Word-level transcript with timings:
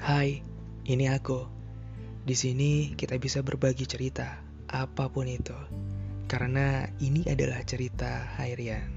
Hai, 0.00 0.42
ini 0.90 1.06
aku. 1.06 1.46
Di 2.26 2.34
sini 2.34 2.92
kita 2.98 3.14
bisa 3.20 3.46
berbagi 3.46 3.86
cerita, 3.86 4.42
apa 4.66 5.06
pun 5.06 5.28
itu. 5.30 5.54
Karena 6.30 6.86
ini 7.02 7.26
adalah 7.26 7.62
cerita 7.66 8.38
Hairian. 8.38 8.90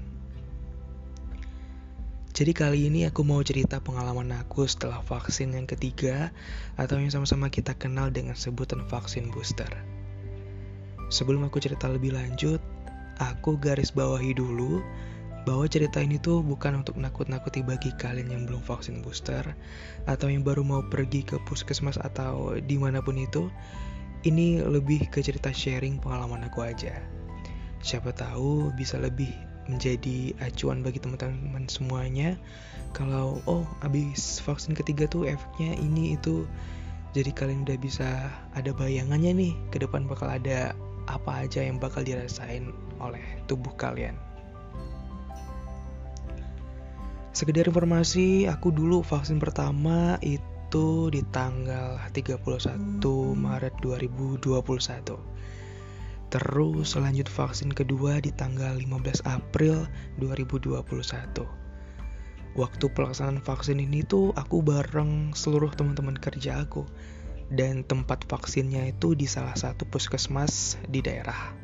Jadi 2.34 2.50
kali 2.50 2.90
ini 2.90 3.06
aku 3.06 3.22
mau 3.22 3.38
cerita 3.46 3.78
pengalaman 3.78 4.34
aku 4.34 4.66
setelah 4.66 4.98
vaksin 5.06 5.54
yang 5.54 5.70
ketiga 5.70 6.34
atau 6.74 6.98
yang 6.98 7.14
sama-sama 7.14 7.46
kita 7.46 7.78
kenal 7.78 8.10
dengan 8.10 8.34
sebutan 8.34 8.82
vaksin 8.90 9.30
booster. 9.30 9.70
Sebelum 11.14 11.46
aku 11.46 11.62
cerita 11.62 11.86
lebih 11.86 12.10
lanjut, 12.10 12.58
aku 13.22 13.54
garis 13.54 13.94
bawahi 13.94 14.34
dulu 14.34 14.82
bahwa 15.44 15.68
cerita 15.68 16.00
ini 16.00 16.16
tuh 16.16 16.40
bukan 16.40 16.80
untuk 16.80 16.96
nakut-nakuti 16.96 17.60
bagi 17.60 17.92
kalian 18.00 18.32
yang 18.32 18.42
belum 18.48 18.64
vaksin 18.64 19.04
booster 19.04 19.44
atau 20.08 20.26
yang 20.32 20.40
baru 20.40 20.64
mau 20.64 20.80
pergi 20.88 21.20
ke 21.20 21.36
puskesmas 21.44 22.00
atau 22.00 22.56
di 22.56 22.80
mana 22.80 23.04
pun 23.04 23.20
itu. 23.20 23.52
Ini 24.24 24.64
lebih 24.64 25.12
ke 25.12 25.20
cerita 25.20 25.52
sharing 25.52 26.00
pengalaman 26.00 26.48
aku 26.48 26.64
aja. 26.64 26.96
Siapa 27.84 28.16
tahu 28.16 28.72
bisa 28.72 28.96
lebih 28.96 29.28
menjadi 29.68 30.32
acuan 30.44 30.84
bagi 30.84 31.00
teman-teman 31.00 31.68
semuanya 31.68 32.36
kalau 32.92 33.40
oh 33.48 33.64
abis 33.80 34.40
vaksin 34.44 34.76
ketiga 34.76 35.08
tuh 35.08 35.24
efeknya 35.28 35.76
ini 35.80 36.16
itu 36.16 36.44
jadi 37.16 37.30
kalian 37.32 37.64
udah 37.64 37.78
bisa 37.80 38.28
ada 38.52 38.70
bayangannya 38.76 39.32
nih 39.32 39.54
ke 39.72 39.80
depan 39.80 40.04
bakal 40.04 40.28
ada 40.28 40.76
apa 41.08 41.48
aja 41.48 41.64
yang 41.64 41.80
bakal 41.80 42.04
dirasain 42.04 42.72
oleh 43.00 43.24
tubuh 43.48 43.72
kalian 43.76 44.16
sekedar 47.34 47.66
informasi 47.66 48.46
aku 48.46 48.70
dulu 48.70 49.02
vaksin 49.02 49.42
pertama 49.42 50.16
itu 50.22 51.10
di 51.10 51.20
tanggal 51.34 51.98
31 52.14 52.38
Maret 53.34 53.74
2021 53.82 55.34
Terus 56.34 56.98
lanjut 56.98 57.30
vaksin 57.30 57.70
kedua 57.70 58.18
di 58.18 58.34
tanggal 58.34 58.74
15 58.74 59.22
April 59.22 59.86
2021. 60.18 60.82
Waktu 62.58 62.84
pelaksanaan 62.90 63.38
vaksin 63.38 63.78
ini 63.78 64.02
tuh 64.02 64.34
aku 64.34 64.58
bareng 64.58 65.30
seluruh 65.38 65.70
teman-teman 65.78 66.18
kerja 66.18 66.66
aku 66.66 66.90
dan 67.54 67.86
tempat 67.86 68.26
vaksinnya 68.26 68.90
itu 68.90 69.14
di 69.14 69.30
salah 69.30 69.54
satu 69.54 69.86
puskesmas 69.86 70.74
di 70.90 71.06
daerah. 71.06 71.54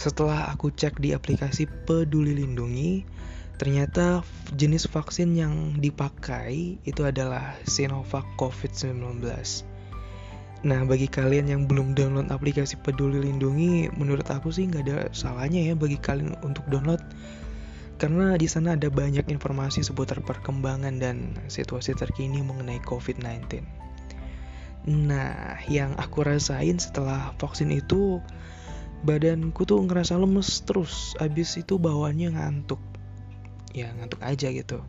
Setelah 0.00 0.48
aku 0.48 0.72
cek 0.72 0.96
di 0.96 1.12
aplikasi 1.12 1.68
Peduli 1.84 2.32
Lindungi, 2.32 3.04
ternyata 3.58 4.22
jenis 4.54 4.86
vaksin 4.86 5.34
yang 5.34 5.76
dipakai 5.82 6.78
itu 6.86 7.02
adalah 7.04 7.58
Sinovac 7.66 8.24
COVID-19 8.38 9.26
Nah, 10.66 10.82
bagi 10.82 11.06
kalian 11.06 11.46
yang 11.46 11.62
belum 11.70 11.94
download 11.94 12.34
aplikasi 12.34 12.82
Peduli 12.82 13.22
Lindungi, 13.22 13.94
menurut 13.94 14.26
aku 14.26 14.50
sih 14.50 14.66
nggak 14.66 14.82
ada 14.90 14.98
salahnya 15.14 15.70
ya 15.70 15.74
bagi 15.78 15.94
kalian 16.02 16.34
untuk 16.42 16.66
download. 16.66 16.98
Karena 17.98 18.34
di 18.34 18.50
sana 18.50 18.74
ada 18.74 18.90
banyak 18.90 19.30
informasi 19.30 19.86
seputar 19.86 20.18
perkembangan 20.22 20.98
dan 20.98 21.38
situasi 21.46 21.94
terkini 21.94 22.42
mengenai 22.42 22.82
COVID-19. 22.82 23.62
Nah, 24.90 25.62
yang 25.70 25.94
aku 25.94 26.26
rasain 26.26 26.82
setelah 26.82 27.30
vaksin 27.38 27.70
itu, 27.70 28.18
badanku 29.06 29.62
tuh 29.62 29.78
ngerasa 29.86 30.18
lemes 30.18 30.66
terus. 30.66 31.14
Abis 31.22 31.54
itu 31.54 31.78
bawaannya 31.78 32.34
ngantuk. 32.34 32.82
Ya, 33.76 33.92
ngantuk 33.96 34.20
aja 34.24 34.48
gitu. 34.52 34.80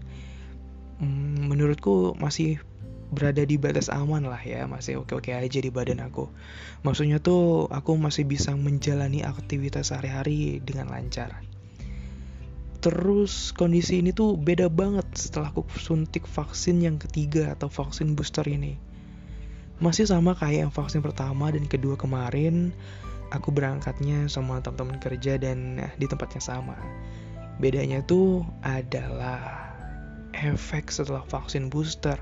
Hmm, 0.99 1.47
menurutku 1.47 2.15
masih 2.19 2.59
berada 3.09 3.41
di 3.41 3.57
batas 3.57 3.89
aman 3.89 4.21
lah 4.21 4.37
ya 4.37 4.69
masih 4.69 5.01
oke-oke 5.01 5.33
aja 5.33 5.59
di 5.59 5.71
badan 5.73 6.03
aku. 6.05 6.29
Maksudnya 6.85 7.17
tuh 7.17 7.65
aku 7.73 7.97
masih 7.97 8.23
bisa 8.29 8.53
menjalani 8.53 9.25
aktivitas 9.25 9.89
sehari-hari 9.89 10.61
dengan 10.61 10.93
lancar. 10.93 11.41
Terus 12.79 13.51
kondisi 13.51 13.99
ini 13.99 14.15
tuh 14.15 14.39
beda 14.39 14.71
banget 14.71 15.03
setelah 15.11 15.51
aku 15.51 15.67
suntik 15.75 16.23
vaksin 16.23 16.79
yang 16.79 16.95
ketiga 16.95 17.51
atau 17.57 17.67
vaksin 17.67 18.15
booster 18.15 18.45
ini. 18.47 18.79
Masih 19.83 20.07
sama 20.07 20.35
kayak 20.37 20.69
yang 20.69 20.71
vaksin 20.71 21.03
pertama 21.03 21.51
dan 21.51 21.67
kedua 21.67 21.99
kemarin 21.99 22.71
aku 23.35 23.51
berangkatnya 23.51 24.31
sama 24.31 24.63
teman-teman 24.63 24.99
kerja 25.01 25.35
dan 25.35 25.81
di 25.99 26.05
tempatnya 26.07 26.39
sama 26.39 26.77
bedanya 27.59 28.01
tuh 28.07 28.47
adalah 28.63 29.69
efek 30.33 30.89
setelah 30.89 31.21
vaksin 31.27 31.67
booster 31.67 32.17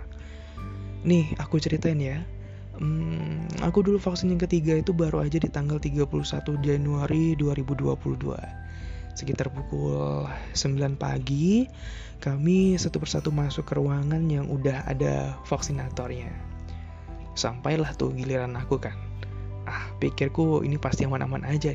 Nih, 1.08 1.30
aku 1.38 1.62
ceritain 1.62 2.00
ya. 2.04 2.20
Hmm, 2.78 3.48
aku 3.62 3.86
dulu 3.86 3.96
vaksin 4.02 4.34
yang 4.34 4.42
ketiga 4.42 4.76
itu 4.76 4.92
baru 4.92 5.24
aja 5.24 5.40
di 5.40 5.50
tanggal 5.50 5.80
31 5.80 6.10
Januari 6.60 7.38
2022. 7.38 8.36
Sekitar 9.16 9.50
pukul 9.50 10.28
9 10.54 11.00
pagi, 11.00 11.66
kami 12.22 12.78
satu 12.78 13.02
persatu 13.02 13.32
masuk 13.32 13.66
ke 13.66 13.74
ruangan 13.80 14.22
yang 14.30 14.52
udah 14.52 14.84
ada 14.84 15.38
vaksinatornya. 15.48 16.30
Sampailah 17.40 17.94
tuh 17.98 18.14
giliran 18.14 18.58
aku 18.58 18.82
kan. 18.82 18.98
Ah, 19.64 19.90
pikirku 20.04 20.60
ini 20.66 20.76
pasti 20.76 21.08
aman-aman 21.08 21.46
aja. 21.48 21.72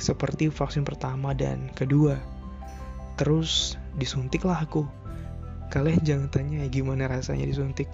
Seperti 0.00 0.48
vaksin 0.48 0.82
pertama 0.82 1.36
dan 1.36 1.70
kedua. 1.76 2.18
Terus 3.16 3.80
disuntiklah 3.96 4.60
aku. 4.60 4.84
Kalian 5.72 6.04
jangan 6.04 6.28
tanya 6.30 6.62
gimana 6.68 7.08
rasanya 7.08 7.48
disuntik. 7.48 7.88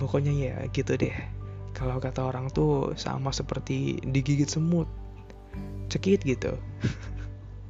Pokoknya 0.00 0.32
ya 0.32 0.56
gitu 0.72 0.96
deh. 0.96 1.14
Kalau 1.76 2.00
kata 2.00 2.24
orang 2.24 2.48
tuh 2.50 2.96
sama 2.96 3.30
seperti 3.30 4.00
digigit 4.02 4.48
semut. 4.48 4.88
Cekit 5.92 6.24
gitu. 6.24 6.56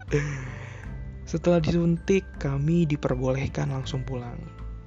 Setelah 1.31 1.59
disuntik 1.59 2.25
kami 2.39 2.87
diperbolehkan 2.87 3.75
langsung 3.75 4.07
pulang. 4.07 4.39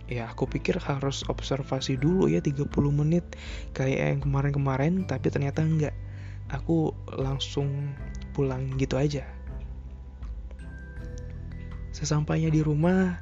Ya 0.07 0.31
aku 0.31 0.47
pikir 0.47 0.79
harus 0.79 1.27
observasi 1.27 1.99
dulu 1.99 2.31
ya 2.31 2.39
30 2.39 2.71
menit. 2.95 3.35
Kayak 3.75 4.15
yang 4.15 4.21
kemarin-kemarin 4.23 5.03
tapi 5.03 5.27
ternyata 5.27 5.59
enggak. 5.59 5.93
Aku 6.47 6.95
langsung 7.19 7.91
pulang 8.31 8.71
gitu 8.79 8.95
aja 8.95 9.36
sesampainya 11.97 12.53
di 12.53 12.61
rumah 12.61 13.17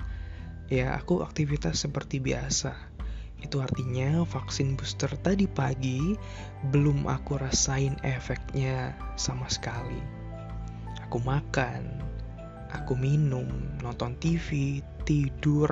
ya 0.68 1.00
aku 1.00 1.24
aktivitas 1.24 1.80
seperti 1.80 2.19
biasa 2.19 2.96
itu 3.46 3.62
artinya 3.62 4.25
vaksin 4.25 4.74
booster 4.74 5.12
tadi 5.22 5.46
pagi 5.46 6.18
belum 6.74 7.06
aku 7.06 7.38
rasain 7.38 7.94
efeknya 8.02 8.97
sama 9.19 9.46
sekali. 9.52 10.02
Aku 11.06 11.22
makan, 11.22 12.02
aku 12.74 12.97
minum, 12.97 13.46
nonton 13.86 14.18
TV, 14.18 14.81
tidur, 15.06 15.69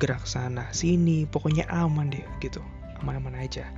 gerak 0.00 0.24
sana 0.24 0.72
sini, 0.72 1.28
pokoknya 1.28 1.68
aman 1.68 2.08
deh 2.08 2.24
gitu. 2.40 2.64
Aman-aman 3.04 3.36
aja. 3.36 3.68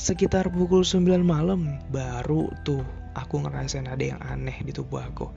Sekitar 0.00 0.48
pukul 0.48 0.82
9 0.82 1.20
malam 1.20 1.76
baru 1.92 2.48
tuh 2.64 2.82
aku 3.14 3.44
ngerasain 3.44 3.86
ada 3.86 4.02
yang 4.16 4.20
aneh 4.24 4.64
di 4.64 4.72
tubuh 4.72 5.04
aku. 5.04 5.28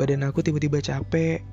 Badan 0.00 0.24
aku 0.24 0.40
tiba-tiba 0.40 0.80
capek, 0.80 1.44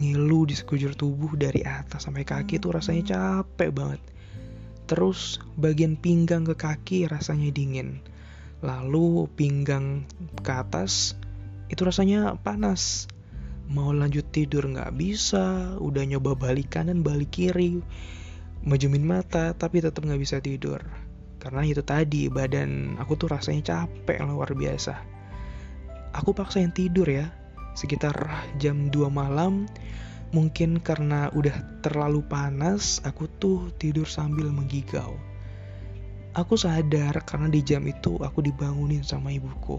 ngilu 0.00 0.48
di 0.48 0.54
sekujur 0.56 0.96
tubuh 0.96 1.36
dari 1.36 1.60
atas 1.62 2.08
sampai 2.08 2.24
kaki 2.24 2.56
tuh 2.56 2.72
rasanya 2.72 3.14
capek 3.14 3.70
banget. 3.70 4.00
Terus 4.88 5.38
bagian 5.60 5.94
pinggang 6.00 6.48
ke 6.48 6.56
kaki 6.56 7.06
rasanya 7.06 7.52
dingin. 7.52 8.00
Lalu 8.64 9.28
pinggang 9.36 10.06
ke 10.40 10.52
atas 10.52 11.18
itu 11.68 11.82
rasanya 11.84 12.36
panas. 12.40 13.08
Mau 13.72 13.94
lanjut 13.94 14.26
tidur 14.28 14.68
nggak 14.68 14.92
bisa, 14.98 15.78
udah 15.80 16.04
nyoba 16.04 16.36
balik 16.36 16.76
kanan 16.76 17.00
balik 17.00 17.32
kiri, 17.32 17.80
majumin 18.66 19.06
mata 19.06 19.56
tapi 19.56 19.80
tetap 19.80 20.04
nggak 20.04 20.20
bisa 20.20 20.42
tidur. 20.42 20.82
Karena 21.40 21.66
itu 21.66 21.82
tadi 21.82 22.30
badan 22.30 23.00
aku 23.00 23.16
tuh 23.18 23.32
rasanya 23.32 23.62
capek 23.74 24.22
luar 24.22 24.52
biasa. 24.54 24.94
Aku 26.12 26.36
paksain 26.36 26.70
tidur 26.70 27.08
ya, 27.08 27.32
sekitar 27.72 28.14
jam 28.56 28.88
2 28.88 29.08
malam. 29.12 29.68
Mungkin 30.32 30.80
karena 30.80 31.28
udah 31.36 31.84
terlalu 31.84 32.24
panas 32.24 33.04
aku 33.04 33.28
tuh 33.36 33.68
tidur 33.76 34.08
sambil 34.08 34.48
menggigau. 34.48 35.12
Aku 36.32 36.56
sadar 36.56 37.20
karena 37.28 37.52
di 37.52 37.60
jam 37.60 37.84
itu 37.84 38.16
aku 38.16 38.40
dibangunin 38.40 39.04
sama 39.04 39.28
ibuku. 39.28 39.76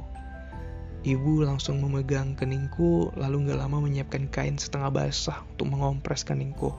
Ibu 1.03 1.41
langsung 1.41 1.81
memegang 1.81 2.37
keningku 2.37 3.09
lalu 3.17 3.49
gak 3.49 3.65
lama 3.65 3.81
menyiapkan 3.81 4.29
kain 4.29 4.55
setengah 4.61 4.93
basah 4.93 5.41
untuk 5.57 5.73
mengompres 5.73 6.21
keningku. 6.21 6.69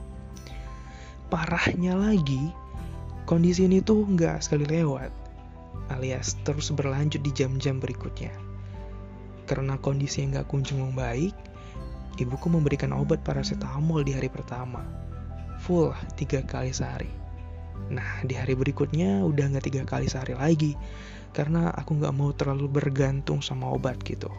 Parahnya 1.27 1.99
lagi 1.99 2.55
kondisi 3.27 3.67
ini 3.67 3.83
tuh 3.83 4.07
gak 4.15 4.39
sekali 4.39 4.69
lewat 4.69 5.11
alias 5.89 6.37
terus 6.45 6.71
berlanjut 6.73 7.21
di 7.21 7.31
jam-jam 7.33 7.77
berikutnya 7.77 8.44
karena 9.45 9.77
kondisi 9.79 10.21
yang 10.25 10.41
gak 10.41 10.49
kunjung 10.49 10.81
membaik, 10.81 11.33
ibuku 12.17 12.47
memberikan 12.47 12.93
obat 12.93 13.21
paracetamol 13.21 14.01
di 14.01 14.13
hari 14.13 14.29
pertama. 14.29 14.81
Full 15.63 15.95
tiga 16.19 16.43
kali 16.43 16.73
sehari. 16.75 17.09
Nah, 17.89 18.25
di 18.25 18.33
hari 18.33 18.57
berikutnya 18.57 19.21
udah 19.21 19.45
nggak 19.51 19.65
tiga 19.69 19.83
kali 19.85 20.09
sehari 20.09 20.33
lagi, 20.33 20.73
karena 21.35 21.69
aku 21.75 22.01
nggak 22.01 22.15
mau 22.15 22.31
terlalu 22.33 22.65
bergantung 22.71 23.43
sama 23.45 23.69
obat 23.69 24.01
gitu. 24.01 24.31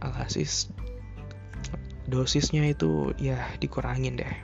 Alhasil 0.00 0.72
dosisnya 2.04 2.68
itu 2.68 3.16
ya 3.16 3.40
dikurangin 3.60 4.20
deh. 4.20 4.34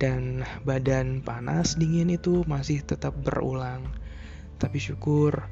Dan 0.00 0.42
badan 0.64 1.20
panas 1.20 1.76
dingin 1.76 2.08
itu 2.08 2.42
masih 2.48 2.80
tetap 2.80 3.12
berulang. 3.20 3.84
Tapi 4.56 4.80
syukur 4.80 5.44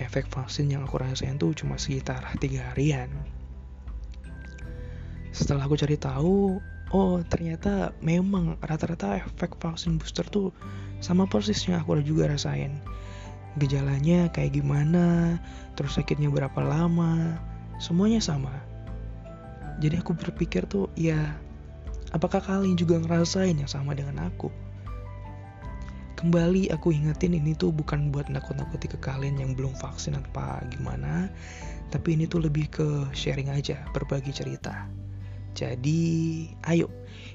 efek 0.00 0.28
vaksin 0.32 0.72
yang 0.72 0.88
aku 0.88 1.00
rasain 1.00 1.36
tuh 1.36 1.52
cuma 1.52 1.76
sekitar 1.76 2.24
tiga 2.40 2.72
harian. 2.72 3.12
Setelah 5.32 5.64
aku 5.64 5.80
cari 5.80 5.96
tahu, 5.96 6.60
oh 6.92 7.16
ternyata 7.24 7.96
memang 8.04 8.60
rata-rata 8.60 9.16
efek 9.16 9.56
vaksin 9.56 9.96
booster 9.96 10.24
tuh 10.28 10.52
sama 11.00 11.24
persis 11.24 11.64
yang 11.64 11.80
aku 11.80 12.00
juga 12.04 12.28
rasain. 12.28 12.76
Gejalanya 13.60 14.32
kayak 14.32 14.56
gimana, 14.60 15.36
terus 15.76 15.96
sakitnya 15.96 16.32
berapa 16.32 16.60
lama, 16.60 17.36
semuanya 17.76 18.20
sama. 18.20 18.52
Jadi 19.80 20.00
aku 20.00 20.16
berpikir 20.16 20.64
tuh, 20.68 20.88
ya 20.96 21.36
apakah 22.12 22.40
kalian 22.40 22.76
juga 22.76 23.00
ngerasain 23.00 23.56
yang 23.56 23.68
sama 23.68 23.96
dengan 23.96 24.28
aku? 24.28 24.52
Kembali 26.22 26.70
aku 26.70 26.94
ingetin 26.94 27.34
ini 27.34 27.50
tuh 27.58 27.74
bukan 27.74 28.14
buat 28.14 28.30
nakut-nakuti 28.30 28.86
ke 28.86 28.94
kalian 29.02 29.42
yang 29.42 29.58
belum 29.58 29.74
vaksin 29.74 30.14
apa 30.14 30.62
gimana, 30.70 31.26
tapi 31.90 32.14
ini 32.14 32.30
tuh 32.30 32.46
lebih 32.46 32.70
ke 32.70 33.10
sharing 33.10 33.50
aja, 33.50 33.82
berbagi 33.90 34.30
cerita. 34.30 34.86
Jadi, 35.58 36.46
ayo 36.70 36.86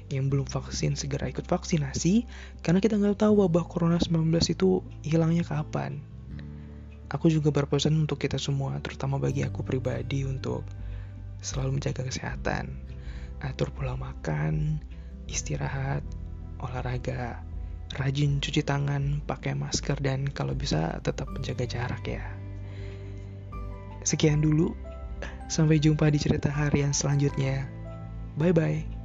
yang 0.08 0.32
belum 0.32 0.48
vaksin 0.48 0.96
segera 0.96 1.28
ikut 1.28 1.44
vaksinasi 1.44 2.24
karena 2.64 2.80
kita 2.80 2.96
nggak 2.96 3.20
tahu 3.20 3.44
wabah 3.44 3.68
corona 3.68 4.00
19 4.00 4.32
itu 4.56 4.80
hilangnya 5.04 5.44
kapan. 5.44 6.00
Aku 7.12 7.28
juga 7.28 7.52
berpesan 7.52 7.92
untuk 7.92 8.24
kita 8.24 8.40
semua, 8.40 8.80
terutama 8.80 9.20
bagi 9.20 9.44
aku 9.44 9.60
pribadi 9.68 10.24
untuk 10.24 10.64
selalu 11.44 11.76
menjaga 11.76 12.08
kesehatan, 12.08 12.72
atur 13.44 13.68
pola 13.68 14.00
makan, 14.00 14.80
istirahat, 15.28 16.00
olahraga, 16.64 17.44
rajin 17.96 18.42
cuci 18.42 18.60
tangan, 18.66 19.24
pakai 19.24 19.56
masker, 19.56 19.96
dan 20.02 20.28
kalau 20.28 20.52
bisa 20.52 21.00
tetap 21.00 21.30
menjaga 21.32 21.64
jarak 21.64 22.04
ya. 22.04 22.24
Sekian 24.04 24.44
dulu, 24.44 24.76
sampai 25.48 25.80
jumpa 25.80 26.12
di 26.12 26.20
cerita 26.20 26.52
harian 26.52 26.92
selanjutnya. 26.92 27.64
Bye 28.36 28.52
bye. 28.52 28.97